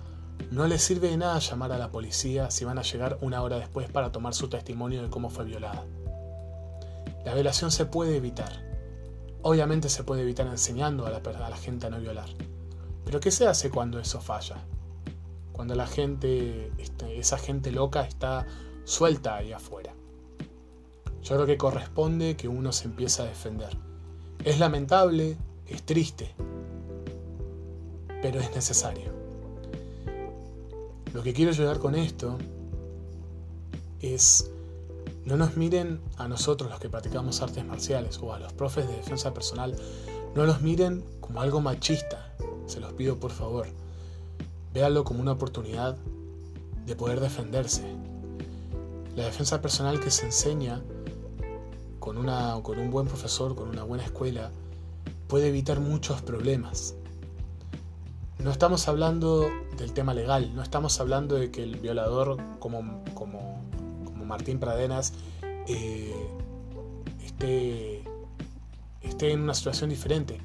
no 0.51 0.67
le 0.67 0.79
sirve 0.79 1.11
de 1.11 1.17
nada 1.17 1.39
llamar 1.39 1.73
a 1.73 1.79
la 1.79 1.91
policía 1.91 2.51
si 2.51 2.65
van 2.65 2.79
a 2.79 2.83
llegar 2.83 3.19
una 3.21 3.43
hora 3.43 3.59
después 3.59 3.91
para 3.91 4.13
tomar 4.13 4.35
su 4.35 4.49
testimonio 4.49 5.03
de 5.03 5.11
cómo 5.11 5.29
fue 5.29 5.45
violada. 5.45 5.85
La 7.25 7.35
violación 7.35 7.71
se 7.71 7.87
puede 7.87 8.17
evitar. 8.17 8.65
Obviamente 9.43 9.89
se 9.89 10.05
puede 10.05 10.23
evitar 10.23 10.47
enseñando 10.47 11.07
a 11.07 11.11
la, 11.11 11.19
a 11.19 11.51
la 11.51 11.57
gente 11.57 11.87
a 11.87 11.91
no 11.91 12.01
violar. 12.01 12.29
Pero 13.05 13.21
¿qué 13.21 13.31
se 13.31 13.47
hace 13.47 13.71
cuando 13.71 13.99
eso 13.99 14.21
falla? 14.21 14.65
Cuando 15.53 15.75
la 15.75 15.87
gente, 15.87 16.71
este, 16.79 17.19
esa 17.19 17.39
gente 17.39 17.73
loca 17.73 18.03
está 18.03 18.47
suelta 18.85 19.37
ahí 19.37 19.53
afuera. 19.53 19.95
Yo 21.23 21.35
creo 21.35 21.47
que 21.47 21.57
corresponde 21.57 22.37
que 22.37 22.47
uno 22.47 22.71
se 22.73 22.85
empiece 22.85 23.23
a 23.23 23.25
defender. 23.25 23.77
Es 24.45 24.61
lamentable, 24.61 25.37
es 25.67 25.83
triste, 25.83 26.35
pero 28.23 28.39
es 28.39 28.55
necesario. 28.55 29.16
Lo 31.13 31.23
que 31.23 31.33
quiero 31.33 31.53
llegar 31.53 31.79
con 31.79 31.95
esto 31.95 32.39
es 34.01 34.51
no 35.25 35.37
nos 35.37 35.57
miren 35.57 36.01
a 36.19 36.29
nosotros 36.29 36.71
los 36.71 36.79
que 36.79 36.89
practicamos 36.89 37.43
artes 37.43 37.65
marciales 37.65 38.19
o 38.23 38.33
a 38.33 38.39
los 38.39 38.53
profes 38.53 38.87
de 38.87 38.95
defensa 38.95 39.35
personal, 39.35 39.77
no 40.37 40.47
los 40.47 40.61
miren 40.63 41.05
como 41.21 41.41
algo 41.41 41.61
machista, 41.61 42.33
se 42.67 42.79
los 42.81 42.93
pido 42.93 43.19
por 43.19 43.33
favor. 43.33 43.67
Véanlo 44.73 45.05
como 45.05 45.21
una 45.21 45.33
oportunidad 45.33 45.97
de 46.87 46.95
poder 46.95 47.21
defenderse. 47.21 47.83
La 49.17 49.25
defensa 49.25 49.61
personal 49.61 49.99
que 49.99 50.11
se 50.11 50.27
enseña 50.27 50.83
con, 51.99 52.19
una, 52.19 52.61
con 52.63 52.79
un 52.79 52.91
buen 52.91 53.09
profesor, 53.09 53.57
con 53.57 53.69
una 53.69 53.83
buena 53.83 54.05
escuela, 54.05 54.53
puede 55.27 55.49
evitar 55.49 55.81
muchos 55.81 56.23
problemas. 56.23 56.95
No 58.39 58.51
estamos 58.51 58.87
hablando 58.87 59.51
del 59.77 59.93
tema 59.93 60.13
legal, 60.13 60.55
no 60.55 60.63
estamos 60.63 61.01
hablando 61.01 61.37
de 61.37 61.51
que 61.51 61.63
el 61.63 61.77
violador 61.77 62.37
como, 62.59 63.03
Martín 64.25 64.59
Pradenas 64.59 65.13
eh, 65.69 66.15
esté, 67.25 68.03
esté 69.03 69.33
en 69.33 69.41
una 69.41 69.55
situación 69.55 69.89
diferente. 69.89 70.41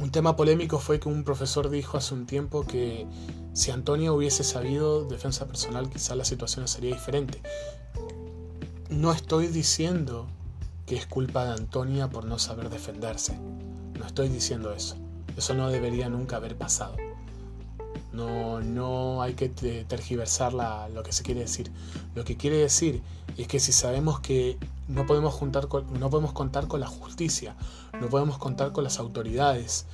Un 0.00 0.10
tema 0.10 0.36
polémico 0.36 0.78
fue 0.78 0.98
que 0.98 1.08
un 1.08 1.24
profesor 1.24 1.70
dijo 1.70 1.96
hace 1.96 2.14
un 2.14 2.26
tiempo 2.26 2.64
que 2.66 3.06
si 3.52 3.70
Antonio 3.70 4.14
hubiese 4.14 4.44
sabido 4.44 5.04
defensa 5.04 5.46
personal 5.46 5.90
quizá 5.90 6.14
la 6.14 6.24
situación 6.24 6.68
sería 6.68 6.94
diferente. 6.94 7.42
No 8.90 9.12
estoy 9.12 9.48
diciendo 9.48 10.26
que 10.86 10.96
es 10.96 11.06
culpa 11.06 11.44
de 11.44 11.52
Antonia 11.52 12.08
por 12.08 12.24
no 12.24 12.38
saber 12.38 12.70
defenderse. 12.70 13.38
No 13.98 14.06
estoy 14.06 14.28
diciendo 14.28 14.72
eso. 14.72 14.96
Eso 15.38 15.54
no 15.54 15.68
debería 15.70 16.08
nunca 16.08 16.36
haber 16.36 16.56
pasado. 16.56 16.96
No, 18.12 18.60
no 18.60 19.22
hay 19.22 19.34
que 19.34 19.48
tergiversar 19.48 20.52
lo 20.52 21.02
que 21.04 21.12
se 21.12 21.22
quiere 21.22 21.40
decir. 21.42 21.70
Lo 22.16 22.24
que 22.24 22.36
quiere 22.36 22.56
decir 22.56 23.02
es 23.36 23.46
que 23.46 23.60
si 23.60 23.70
sabemos 23.70 24.18
que 24.18 24.58
no 24.88 25.06
podemos, 25.06 25.32
juntar 25.32 25.68
no 25.92 26.10
podemos 26.10 26.32
contar 26.32 26.66
con 26.66 26.80
la 26.80 26.88
justicia, 26.88 27.54
no 28.00 28.08
podemos 28.08 28.38
contar 28.38 28.72
con 28.72 28.82
las 28.82 28.98
autoridades, 28.98 29.86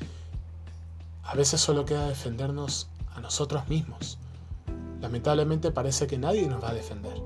a 1.22 1.34
veces 1.34 1.60
solo 1.60 1.84
queda 1.84 2.08
defendernos 2.08 2.88
a 3.14 3.20
nosotros 3.20 3.68
mismos. 3.68 4.16
Lamentablemente 5.02 5.70
parece 5.72 6.06
que 6.06 6.16
nadie 6.16 6.48
nos 6.48 6.64
va 6.64 6.70
a 6.70 6.74
defender. 6.74 7.20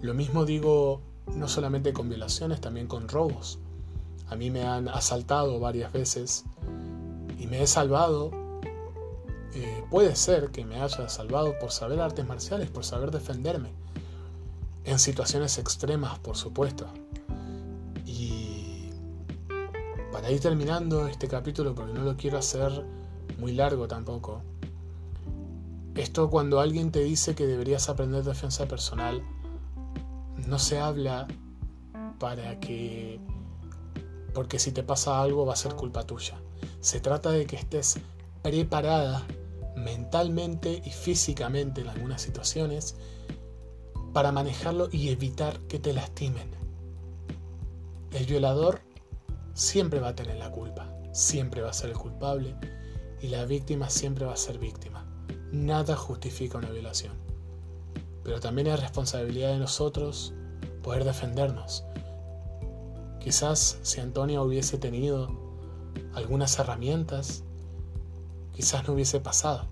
Lo 0.00 0.14
mismo 0.14 0.46
digo 0.46 1.02
no 1.36 1.48
solamente 1.48 1.92
con 1.92 2.08
violaciones, 2.08 2.62
también 2.62 2.86
con 2.86 3.08
robos. 3.08 3.58
A 4.30 4.36
mí 4.36 4.50
me 4.50 4.64
han 4.64 4.88
asaltado 4.88 5.60
varias 5.60 5.92
veces 5.92 6.46
y 7.42 7.46
me 7.48 7.60
he 7.60 7.66
salvado. 7.66 8.30
Eh, 9.54 9.84
puede 9.90 10.14
ser 10.14 10.50
que 10.50 10.64
me 10.64 10.80
haya 10.80 11.08
salvado 11.08 11.58
por 11.58 11.72
saber 11.72 12.00
artes 12.00 12.24
marciales, 12.24 12.70
por 12.70 12.84
saber 12.84 13.10
defenderme. 13.10 13.70
En 14.84 14.98
situaciones 14.98 15.58
extremas, 15.58 16.18
por 16.20 16.36
supuesto. 16.36 16.86
Y 18.06 18.90
para 20.12 20.30
ir 20.30 20.40
terminando 20.40 21.08
este 21.08 21.26
capítulo, 21.26 21.74
porque 21.74 21.92
no 21.92 22.02
lo 22.02 22.16
quiero 22.16 22.38
hacer 22.38 22.84
muy 23.38 23.52
largo 23.52 23.88
tampoco. 23.88 24.42
Esto 25.96 26.30
cuando 26.30 26.60
alguien 26.60 26.92
te 26.92 27.00
dice 27.00 27.34
que 27.34 27.46
deberías 27.46 27.88
aprender 27.88 28.22
defensa 28.22 28.66
personal, 28.66 29.22
no 30.46 30.58
se 30.58 30.78
habla 30.78 31.26
para 32.18 32.58
que, 32.60 33.20
porque 34.32 34.58
si 34.58 34.70
te 34.70 34.82
pasa 34.82 35.20
algo 35.20 35.44
va 35.44 35.54
a 35.54 35.56
ser 35.56 35.74
culpa 35.74 36.06
tuya. 36.06 36.40
Se 36.80 37.00
trata 37.00 37.30
de 37.30 37.46
que 37.46 37.56
estés 37.56 37.98
preparada 38.42 39.26
mentalmente 39.76 40.82
y 40.84 40.90
físicamente 40.90 41.80
en 41.80 41.88
algunas 41.88 42.22
situaciones 42.22 42.96
para 44.12 44.32
manejarlo 44.32 44.88
y 44.90 45.08
evitar 45.08 45.58
que 45.60 45.78
te 45.78 45.92
lastimen. 45.92 46.50
El 48.12 48.26
violador 48.26 48.80
siempre 49.54 50.00
va 50.00 50.08
a 50.08 50.14
tener 50.14 50.36
la 50.36 50.50
culpa, 50.50 50.92
siempre 51.12 51.62
va 51.62 51.70
a 51.70 51.74
ser 51.74 51.90
el 51.90 51.96
culpable 51.96 52.54
y 53.20 53.28
la 53.28 53.44
víctima 53.44 53.88
siempre 53.88 54.26
va 54.26 54.34
a 54.34 54.36
ser 54.36 54.58
víctima. 54.58 55.06
Nada 55.50 55.96
justifica 55.96 56.58
una 56.58 56.70
violación. 56.70 57.14
Pero 58.22 58.40
también 58.40 58.68
es 58.68 58.80
responsabilidad 58.80 59.52
de 59.52 59.58
nosotros 59.58 60.34
poder 60.82 61.04
defendernos. 61.04 61.84
Quizás 63.20 63.78
si 63.82 64.00
Antonia 64.00 64.42
hubiese 64.42 64.78
tenido 64.78 65.41
algunas 66.14 66.58
herramientas, 66.58 67.44
quizás 68.52 68.86
no 68.86 68.94
hubiese 68.94 69.20
pasado. 69.20 69.66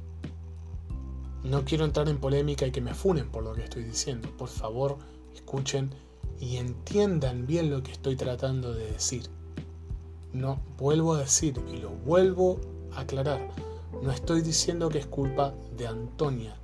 No 1.42 1.64
quiero 1.64 1.84
entrar 1.84 2.08
en 2.08 2.18
polémica 2.18 2.66
y 2.66 2.70
que 2.70 2.80
me 2.80 2.94
funen 2.94 3.30
por 3.30 3.42
lo 3.42 3.54
que 3.54 3.64
estoy 3.64 3.84
diciendo. 3.84 4.28
Por 4.36 4.48
favor, 4.48 4.98
escuchen 5.34 5.90
y 6.38 6.56
entiendan 6.56 7.46
bien 7.46 7.70
lo 7.70 7.82
que 7.82 7.92
estoy 7.92 8.16
tratando 8.16 8.74
de 8.74 8.92
decir. 8.92 9.28
No, 10.32 10.60
vuelvo 10.78 11.14
a 11.14 11.20
decir 11.20 11.60
y 11.72 11.78
lo 11.78 11.90
vuelvo 11.90 12.60
a 12.94 13.00
aclarar. 13.00 13.40
No 14.02 14.12
estoy 14.12 14.42
diciendo 14.42 14.88
que 14.88 14.98
es 14.98 15.06
culpa 15.06 15.54
de 15.76 15.86
Antonia. 15.86 16.56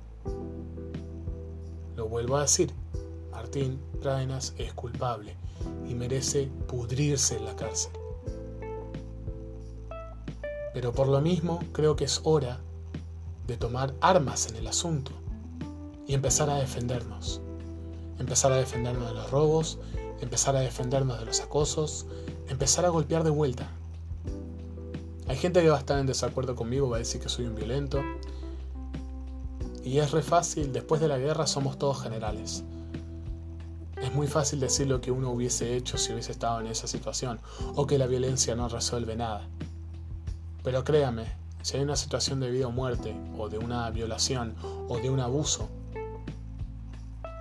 Lo 1.95 2.07
vuelvo 2.07 2.37
a 2.37 2.41
decir. 2.41 2.71
Martín 3.31 3.79
Pradenas 4.01 4.55
es 4.57 4.73
culpable 4.73 5.35
y 5.87 5.93
merece 5.93 6.49
pudrirse 6.67 7.37
en 7.37 7.45
la 7.45 7.55
cárcel. 7.55 7.91
Pero 10.77 10.91
por 10.91 11.07
lo 11.07 11.21
mismo 11.21 11.57
creo 11.71 11.95
que 11.95 12.05
es 12.05 12.21
hora 12.23 12.59
de 13.47 13.57
tomar 13.57 13.95
armas 13.99 14.47
en 14.47 14.57
el 14.57 14.67
asunto 14.67 15.11
y 16.05 16.13
empezar 16.13 16.51
a 16.51 16.57
defendernos. 16.57 17.41
Empezar 18.19 18.51
a 18.51 18.57
defendernos 18.57 19.07
de 19.07 19.15
los 19.15 19.31
robos, 19.31 19.79
empezar 20.21 20.55
a 20.55 20.59
defendernos 20.59 21.19
de 21.19 21.25
los 21.25 21.41
acosos, 21.41 22.05
empezar 22.47 22.85
a 22.85 22.89
golpear 22.89 23.23
de 23.23 23.31
vuelta. 23.31 23.71
Hay 25.27 25.37
gente 25.37 25.63
que 25.63 25.69
va 25.71 25.77
a 25.77 25.79
estar 25.79 25.97
en 25.97 26.05
desacuerdo 26.05 26.55
conmigo, 26.55 26.91
va 26.91 26.97
a 26.97 26.99
decir 26.99 27.21
que 27.21 27.29
soy 27.29 27.47
un 27.47 27.55
violento. 27.55 28.03
Y 29.83 29.97
es 29.97 30.11
re 30.11 30.21
fácil, 30.21 30.73
después 30.73 31.01
de 31.01 31.07
la 31.07 31.17
guerra 31.17 31.47
somos 31.47 31.79
todos 31.79 32.03
generales. 32.03 32.63
Es 33.99 34.13
muy 34.13 34.27
fácil 34.27 34.59
decir 34.59 34.85
lo 34.85 35.01
que 35.01 35.09
uno 35.09 35.31
hubiese 35.31 35.75
hecho 35.75 35.97
si 35.97 36.13
hubiese 36.13 36.33
estado 36.33 36.61
en 36.61 36.67
esa 36.67 36.85
situación, 36.85 37.39
o 37.73 37.87
que 37.87 37.97
la 37.97 38.05
violencia 38.05 38.55
no 38.55 38.69
resuelve 38.69 39.15
nada. 39.15 39.49
Pero 40.67 40.83
créame, 40.83 41.23
si 41.61 41.77
hay 41.77 41.83
una 41.83 41.95
situación 41.95 42.41
de 42.41 42.51
vida 42.51 42.67
o 42.67 42.71
muerte, 42.71 43.15
o 43.37 43.47
de 43.47 43.57
una 43.57 43.89
violación, 43.89 44.53
o 44.89 44.97
de 44.97 45.09
un 45.09 45.21
abuso, 45.21 45.69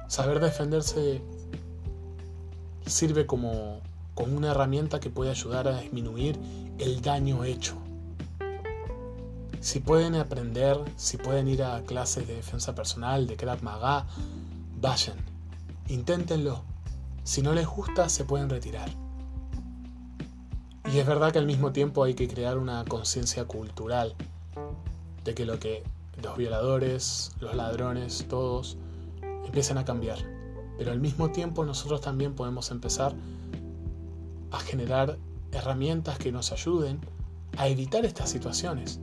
saber 0.06 0.38
defenderse 0.38 1.20
sirve 2.86 3.26
como, 3.26 3.80
como 4.14 4.36
una 4.36 4.52
herramienta 4.52 5.00
que 5.00 5.10
puede 5.10 5.32
ayudar 5.32 5.66
a 5.66 5.80
disminuir 5.80 6.38
el 6.78 7.02
daño 7.02 7.42
hecho. 7.42 7.74
Si 9.58 9.80
pueden 9.80 10.14
aprender, 10.14 10.78
si 10.94 11.16
pueden 11.16 11.48
ir 11.48 11.64
a 11.64 11.82
clases 11.82 12.28
de 12.28 12.36
defensa 12.36 12.76
personal, 12.76 13.26
de 13.26 13.36
Krav 13.36 13.60
Maga, 13.60 14.06
vayan, 14.80 15.16
inténtenlo. 15.88 16.62
Si 17.24 17.42
no 17.42 17.54
les 17.54 17.66
gusta, 17.66 18.08
se 18.08 18.24
pueden 18.24 18.48
retirar. 18.48 18.88
Y 20.96 20.98
es 20.98 21.06
verdad 21.06 21.30
que 21.30 21.38
al 21.38 21.44
mismo 21.44 21.72
tiempo 21.72 22.04
hay 22.04 22.14
que 22.14 22.26
crear 22.26 22.56
una 22.56 22.82
conciencia 22.86 23.44
cultural 23.44 24.14
de 25.24 25.34
que 25.34 25.44
lo 25.44 25.58
que 25.58 25.82
los 26.22 26.38
violadores, 26.38 27.32
los 27.38 27.54
ladrones, 27.54 28.24
todos 28.30 28.78
empiezan 29.44 29.76
a 29.76 29.84
cambiar. 29.84 30.16
Pero 30.78 30.92
al 30.92 31.00
mismo 31.00 31.30
tiempo 31.32 31.66
nosotros 31.66 32.00
también 32.00 32.34
podemos 32.34 32.70
empezar 32.70 33.12
a 34.50 34.58
generar 34.60 35.18
herramientas 35.52 36.16
que 36.18 36.32
nos 36.32 36.50
ayuden 36.50 36.98
a 37.58 37.68
evitar 37.68 38.06
estas 38.06 38.30
situaciones 38.30 38.98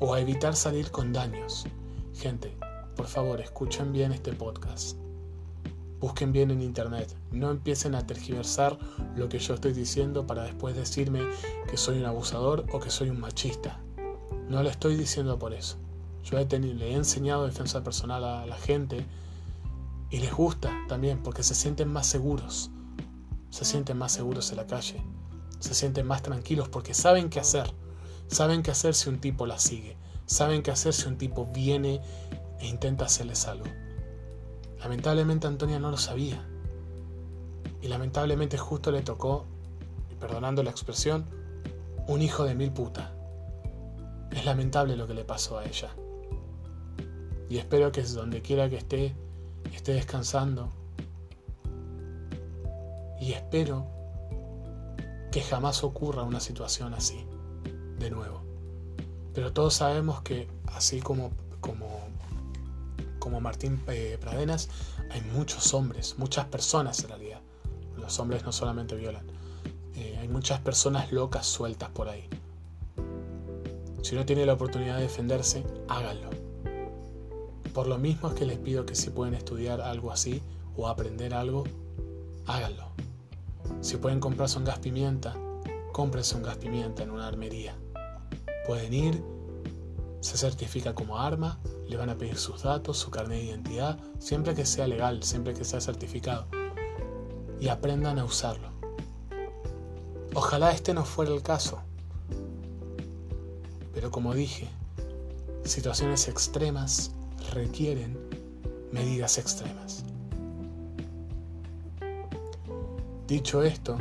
o 0.00 0.12
a 0.12 0.20
evitar 0.20 0.54
salir 0.54 0.90
con 0.90 1.14
daños. 1.14 1.64
Gente, 2.16 2.54
por 2.96 3.06
favor, 3.06 3.40
escuchen 3.40 3.94
bien 3.94 4.12
este 4.12 4.34
podcast. 4.34 4.98
Busquen 6.00 6.32
bien 6.32 6.50
en 6.52 6.62
internet, 6.62 7.12
no 7.32 7.50
empiecen 7.50 7.96
a 7.96 8.06
tergiversar 8.06 8.78
lo 9.16 9.28
que 9.28 9.40
yo 9.40 9.54
estoy 9.54 9.72
diciendo 9.72 10.26
para 10.26 10.44
después 10.44 10.76
decirme 10.76 11.22
que 11.68 11.76
soy 11.76 11.98
un 11.98 12.04
abusador 12.04 12.66
o 12.72 12.78
que 12.78 12.90
soy 12.90 13.10
un 13.10 13.18
machista. 13.18 13.80
No 14.48 14.62
lo 14.62 14.70
estoy 14.70 14.96
diciendo 14.96 15.38
por 15.38 15.52
eso. 15.52 15.76
Yo 16.22 16.38
he 16.38 16.58
le 16.58 16.90
he 16.90 16.94
enseñado 16.94 17.46
defensa 17.46 17.82
personal 17.82 18.24
a 18.24 18.46
la 18.46 18.56
gente 18.56 19.04
y 20.10 20.18
les 20.18 20.32
gusta 20.32 20.70
también 20.88 21.22
porque 21.22 21.42
se 21.42 21.54
sienten 21.54 21.88
más 21.88 22.06
seguros. 22.06 22.70
Se 23.50 23.64
sienten 23.64 23.98
más 23.98 24.12
seguros 24.12 24.50
en 24.50 24.58
la 24.58 24.66
calle. 24.66 25.02
Se 25.58 25.74
sienten 25.74 26.06
más 26.06 26.22
tranquilos 26.22 26.68
porque 26.68 26.94
saben 26.94 27.28
qué 27.28 27.40
hacer. 27.40 27.72
Saben 28.28 28.62
qué 28.62 28.70
hacer 28.70 28.94
si 28.94 29.08
un 29.08 29.20
tipo 29.20 29.46
la 29.46 29.58
sigue. 29.58 29.96
Saben 30.26 30.62
qué 30.62 30.70
hacer 30.70 30.92
si 30.92 31.08
un 31.08 31.18
tipo 31.18 31.46
viene 31.46 32.00
e 32.60 32.66
intenta 32.66 33.06
hacerles 33.06 33.46
algo. 33.46 33.66
Lamentablemente 34.80 35.46
Antonia 35.46 35.78
no 35.78 35.90
lo 35.90 35.96
sabía. 35.96 36.46
Y 37.80 37.88
lamentablemente 37.88 38.58
justo 38.58 38.90
le 38.90 39.02
tocó, 39.02 39.44
perdonando 40.20 40.62
la 40.62 40.70
expresión, 40.70 41.26
un 42.06 42.22
hijo 42.22 42.44
de 42.44 42.54
mil 42.54 42.72
puta. 42.72 43.12
Es 44.30 44.44
lamentable 44.44 44.96
lo 44.96 45.06
que 45.06 45.14
le 45.14 45.24
pasó 45.24 45.58
a 45.58 45.64
ella. 45.64 45.90
Y 47.48 47.58
espero 47.58 47.92
que 47.92 48.02
donde 48.02 48.42
quiera 48.42 48.68
que 48.68 48.76
esté, 48.76 49.14
esté 49.72 49.92
descansando. 49.92 50.70
Y 53.20 53.32
espero 53.32 53.86
que 55.30 55.40
jamás 55.42 55.82
ocurra 55.84 56.22
una 56.22 56.40
situación 56.40 56.94
así, 56.94 57.26
de 57.98 58.10
nuevo. 58.10 58.42
Pero 59.34 59.52
todos 59.52 59.74
sabemos 59.74 60.22
que 60.22 60.48
así 60.66 61.00
como, 61.00 61.30
como 61.60 61.86
como 63.18 63.40
Martín 63.40 63.80
eh, 63.88 64.18
Pradenas, 64.20 64.68
hay 65.10 65.20
muchos 65.20 65.74
hombres, 65.74 66.16
muchas 66.18 66.46
personas 66.46 67.02
en 67.02 67.08
realidad. 67.10 67.40
Los 67.96 68.18
hombres 68.20 68.44
no 68.44 68.52
solamente 68.52 68.96
violan. 68.96 69.26
Eh, 69.94 70.16
hay 70.20 70.28
muchas 70.28 70.60
personas 70.60 71.12
locas 71.12 71.46
sueltas 71.46 71.90
por 71.90 72.08
ahí. 72.08 72.28
Si 74.02 74.14
uno 74.14 74.24
tiene 74.24 74.46
la 74.46 74.54
oportunidad 74.54 74.96
de 74.96 75.02
defenderse, 75.02 75.64
háganlo. 75.88 76.30
Por 77.74 77.86
lo 77.86 77.98
mismo 77.98 78.28
es 78.28 78.34
que 78.34 78.46
les 78.46 78.58
pido 78.58 78.86
que 78.86 78.94
si 78.94 79.10
pueden 79.10 79.34
estudiar 79.34 79.80
algo 79.80 80.12
así 80.12 80.42
o 80.76 80.88
aprender 80.88 81.34
algo, 81.34 81.64
háganlo. 82.46 82.88
Si 83.80 83.96
pueden 83.96 84.20
comprarse 84.20 84.58
un 84.58 84.64
gas 84.64 84.78
pimienta, 84.78 85.36
cómprense 85.92 86.36
un 86.36 86.42
gas 86.42 86.56
pimienta 86.56 87.02
en 87.02 87.10
una 87.10 87.26
armería. 87.26 87.76
Pueden 88.66 88.94
ir, 88.94 89.22
se 90.20 90.36
certifica 90.36 90.94
como 90.94 91.18
arma 91.18 91.58
le 91.88 91.96
van 91.96 92.10
a 92.10 92.16
pedir 92.16 92.36
sus 92.36 92.62
datos, 92.62 92.98
su 92.98 93.10
carnet 93.10 93.38
de 93.38 93.44
identidad, 93.46 93.98
siempre 94.18 94.54
que 94.54 94.66
sea 94.66 94.86
legal, 94.86 95.22
siempre 95.22 95.54
que 95.54 95.64
sea 95.64 95.80
certificado. 95.80 96.46
Y 97.58 97.68
aprendan 97.68 98.18
a 98.18 98.24
usarlo. 98.24 98.68
Ojalá 100.34 100.72
este 100.72 100.92
no 100.94 101.04
fuera 101.04 101.32
el 101.32 101.42
caso. 101.42 101.80
Pero 103.94 104.10
como 104.10 104.34
dije, 104.34 104.68
situaciones 105.64 106.28
extremas 106.28 107.12
requieren 107.52 108.18
medidas 108.92 109.38
extremas. 109.38 110.04
Dicho 113.26 113.62
esto, 113.62 113.98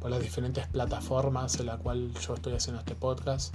Por 0.00 0.10
las 0.10 0.20
diferentes 0.20 0.66
plataformas 0.66 1.60
en 1.60 1.66
las 1.66 1.78
cuales 1.78 2.12
yo 2.26 2.34
estoy 2.34 2.54
haciendo 2.54 2.80
este 2.80 2.96
podcast. 2.96 3.54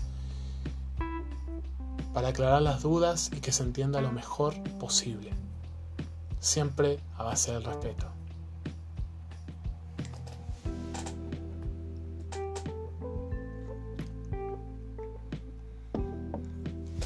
Para 2.13 2.30
aclarar 2.30 2.62
las 2.62 2.82
dudas 2.82 3.30
y 3.36 3.41
que 3.41 3.51
se 3.51 3.63
entienda 3.63 3.99
lo 3.99 4.13
mejor 4.13 4.54
posible 4.80 5.34
siempre 6.45 6.99
a 7.17 7.23
base 7.23 7.51
del 7.51 7.63
respeto. 7.63 8.08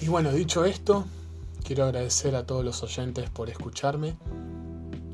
Y 0.01 0.07
bueno, 0.07 0.31
dicho 0.31 0.65
esto, 0.65 1.05
quiero 1.63 1.85
agradecer 1.85 2.35
a 2.35 2.45
todos 2.45 2.65
los 2.65 2.83
oyentes 2.83 3.29
por 3.29 3.49
escucharme. 3.49 4.17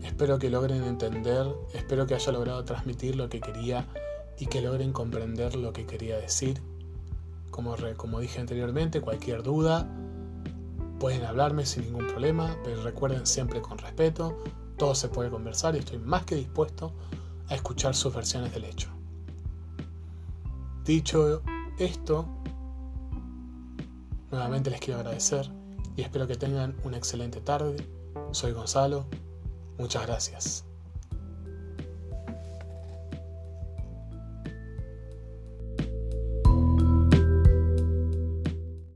Espero 0.03 0.39
que 0.39 0.49
logren 0.49 0.83
entender, 0.83 1.47
espero 1.73 2.07
que 2.07 2.15
haya 2.15 2.31
logrado 2.31 2.63
transmitir 2.65 3.15
lo 3.15 3.29
que 3.29 3.41
quería 3.41 3.85
y 4.39 4.47
que 4.47 4.61
logren 4.61 4.91
comprender 4.91 5.55
lo 5.55 5.73
que 5.73 5.85
quería 5.85 6.17
decir. 6.17 6.61
Como, 7.51 7.75
como 7.97 8.19
dije 8.19 8.39
anteriormente, 8.39 9.01
cualquier 9.01 9.43
duda 9.43 9.87
pueden 10.99 11.25
hablarme 11.25 11.65
sin 11.65 11.83
ningún 11.83 12.07
problema, 12.07 12.57
pero 12.63 12.83
recuerden 12.83 13.25
siempre 13.25 13.61
con 13.61 13.77
respeto, 13.77 14.37
todo 14.77 14.95
se 14.95 15.09
puede 15.09 15.29
conversar 15.29 15.75
y 15.75 15.79
estoy 15.79 15.99
más 15.99 16.25
que 16.25 16.35
dispuesto 16.35 16.93
a 17.47 17.55
escuchar 17.55 17.95
sus 17.95 18.13
versiones 18.13 18.53
del 18.53 18.65
hecho. 18.65 18.89
Dicho 20.83 21.41
esto, 21.79 22.27
nuevamente 24.31 24.69
les 24.69 24.79
quiero 24.79 24.99
agradecer 24.99 25.49
y 25.95 26.01
espero 26.01 26.27
que 26.27 26.35
tengan 26.35 26.75
una 26.83 26.97
excelente 26.97 27.41
tarde. 27.41 27.87
Soy 28.31 28.51
Gonzalo. 28.51 29.05
Muchas 29.77 30.05
gracias. 30.05 30.65